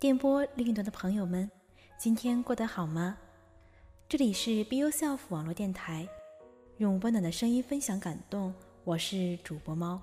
[0.00, 1.50] 电波另一端的朋友们，
[1.98, 3.18] 今天过得好吗？
[4.08, 6.08] 这里是 Be Yourself 网络电台，
[6.76, 8.54] 用温暖的声音分享感动。
[8.84, 10.00] 我是主播猫。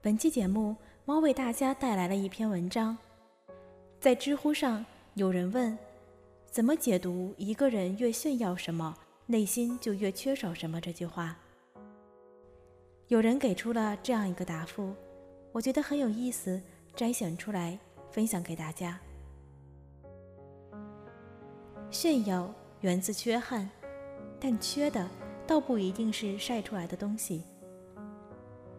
[0.00, 2.96] 本期节目，猫为大家带来了一篇文章。
[3.98, 5.76] 在知乎上，有人问：
[6.48, 11.36] 怎么解读“一个人越炫耀什么，内心就越缺少什么”这句话？
[13.08, 14.94] 有人给出了这样一个答复，
[15.50, 16.62] 我觉得很有意思，
[16.94, 17.76] 摘选出来。
[18.10, 18.98] 分享给大家。
[21.90, 23.68] 炫耀源自缺憾，
[24.38, 25.08] 但缺的
[25.46, 27.42] 倒不一定是晒出来的东西。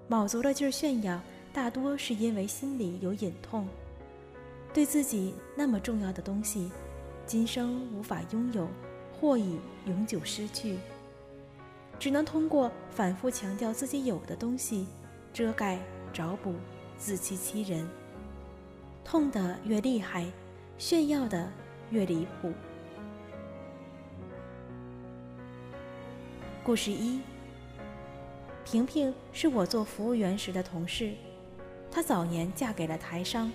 [0.07, 1.19] 卯足了劲儿炫耀，
[1.51, 3.67] 大多是因为心里有隐痛，
[4.73, 6.71] 对自己那么重要的东西，
[7.25, 8.67] 今生无法拥有，
[9.19, 10.77] 或已永久失去，
[11.97, 14.87] 只能通过反复强调自己有的东西，
[15.33, 15.79] 遮盖、
[16.13, 16.53] 找补、
[16.97, 17.87] 自欺欺人。
[19.09, 20.23] 痛的越厉害，
[20.77, 21.51] 炫耀的
[21.89, 22.53] 越离谱。
[26.63, 27.19] 故事一：
[28.63, 31.15] 萍萍是我做服务员时的同事，
[31.89, 33.51] 她早年嫁给了台商，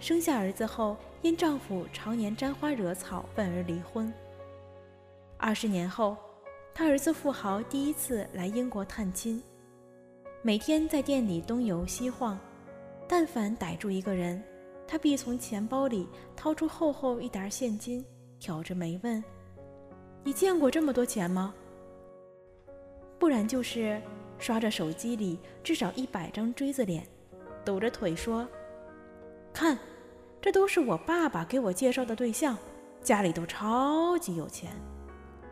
[0.00, 4.12] 生下儿子后因丈夫常年沾花惹草，愤而离婚。
[5.38, 6.14] 二十年后，
[6.74, 9.42] 她儿子富豪第一次来英国探亲，
[10.42, 12.38] 每天在店里东游西晃，
[13.08, 14.44] 但凡逮住一个人。
[14.90, 18.04] 他必从钱包里掏出厚厚一沓现金，
[18.40, 19.22] 挑着眉问
[20.24, 21.54] ：“你见过这么多钱吗？”
[23.16, 24.02] 不然就是
[24.36, 27.06] 刷着手机里至少一百张锥子脸，
[27.64, 28.44] 抖着腿说
[29.54, 29.78] ：“看，
[30.40, 32.58] 这都是我爸爸给我介绍的对象，
[33.00, 34.72] 家里都超级有钱。”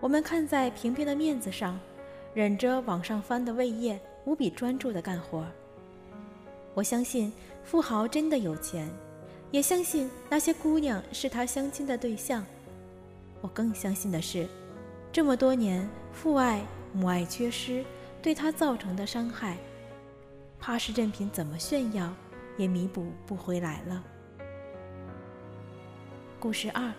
[0.03, 1.79] 我们看在平平的面子上，
[2.35, 5.47] 忍着往上翻的胃液，无比专注地干活。
[6.75, 8.91] 我相信富豪真的有钱。
[9.51, 12.45] 也相信那些姑娘是他相亲的对象。
[13.41, 14.47] 我更相信的是，
[15.13, 17.85] 这么多年父爱母爱缺失
[18.21, 19.57] 对他造成的伤害，
[20.59, 22.13] 怕是任凭怎么炫耀，
[22.57, 24.05] 也弥补不回来了。
[26.41, 26.93] 故事二：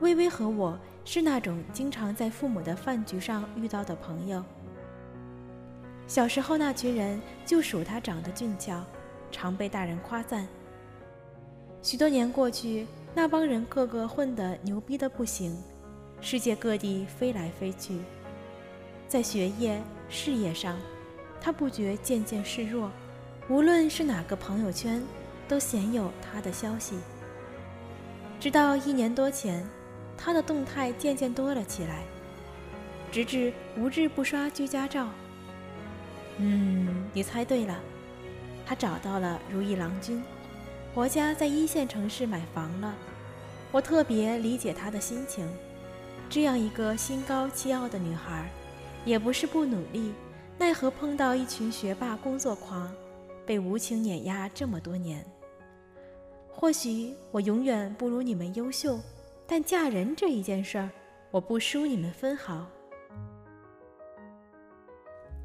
[0.00, 4.44] 微微和我是那种经常在父母的饭局上遇到的朋友。
[6.06, 8.84] 小时候那群人就数他长得俊俏，
[9.30, 10.46] 常被大人夸赞。
[11.82, 15.60] 许多年过去，那帮人个个混得牛逼的不行，
[16.20, 17.98] 世界各地飞来飞去，
[19.08, 20.78] 在学业、事业上，
[21.40, 22.88] 他不觉渐渐示弱。
[23.48, 25.02] 无论是哪个朋友圈，
[25.48, 26.94] 都鲜有他的消息。
[28.38, 29.68] 直到一年多前，
[30.16, 32.04] 他的动态渐渐多了起来，
[33.10, 35.08] 直至无日不刷居家照。
[36.38, 37.76] 嗯，你猜对了，
[38.64, 40.22] 他找到了如意郎君。
[40.94, 42.94] 婆家在一线城市买房了，
[43.70, 45.48] 我特别理解她的心情。
[46.28, 48.46] 这样一个心高气傲的女孩，
[49.06, 50.12] 也不是不努力，
[50.58, 52.94] 奈何碰到一群学霸工作狂，
[53.46, 55.24] 被无情碾压这么多年。
[56.50, 59.00] 或许我永远不如你们优秀，
[59.46, 60.90] 但嫁人这一件事儿，
[61.30, 62.66] 我不输你们分毫。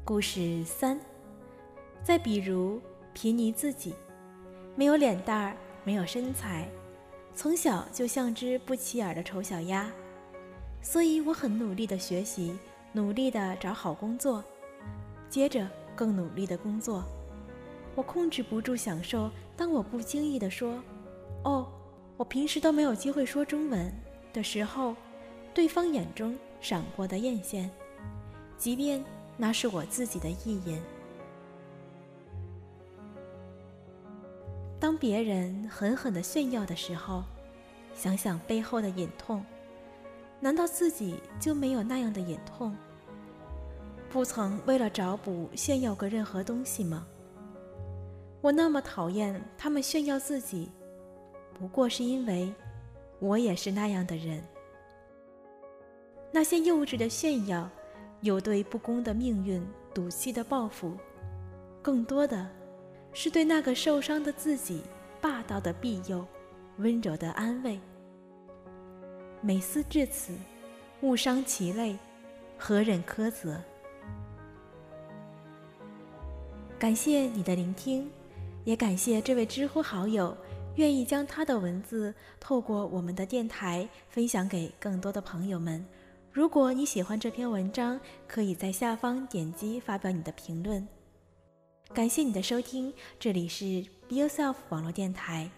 [0.04, 1.00] 故事三，
[2.02, 2.78] 再比如
[3.14, 3.94] 贫尼自己。
[4.78, 6.68] 没有脸蛋儿，没有身材，
[7.34, 9.90] 从小就像只不起眼的丑小鸭，
[10.80, 12.56] 所以我很努力的学习，
[12.92, 14.44] 努力的找好工作，
[15.28, 17.02] 接着更努力的工作。
[17.96, 20.80] 我控制不住享受，当我不经意的说
[21.42, 21.66] ：“哦，
[22.16, 23.92] 我平时都没有机会说中文”
[24.32, 24.94] 的时候，
[25.52, 27.68] 对方眼中闪过的艳羡，
[28.56, 29.04] 即便
[29.36, 30.80] 那是我自己的意淫。
[34.98, 37.24] 别人狠狠的炫耀的时候，
[37.94, 39.44] 想想背后的隐痛，
[40.40, 42.76] 难道自己就没有那样的隐痛？
[44.10, 47.06] 不曾为了找补炫耀过任何东西吗？
[48.40, 50.70] 我那么讨厌他们炫耀自己，
[51.58, 52.52] 不过是因为
[53.18, 54.42] 我也是那样的人。
[56.32, 57.68] 那些幼稚的炫耀，
[58.20, 60.96] 有对不公的命运赌气的报复，
[61.82, 62.48] 更多的。
[63.20, 64.80] 是对那个受伤的自己
[65.20, 66.24] 霸道的庇佑，
[66.76, 67.76] 温柔的安慰。
[69.40, 70.32] 每思至此，
[71.00, 71.98] 勿伤其类，
[72.56, 73.60] 何忍苛责？
[76.78, 78.08] 感谢你的聆听，
[78.62, 80.36] 也感谢这位知乎好友
[80.76, 85.84] 愿意将他的文字透过我们的电台分享给更多的朋友们。
[86.30, 87.98] 如果你喜欢这篇文章，
[88.28, 90.86] 可以在下方点击发表你的评论。
[91.94, 95.50] 感谢你的收听，这里是 Be Yourself 网络电台，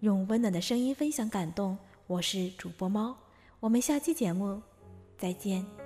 [0.00, 1.76] 用温暖的声音分享感动。
[2.06, 3.16] 我是主播猫，
[3.60, 4.60] 我们下期节目
[5.18, 5.79] 再见。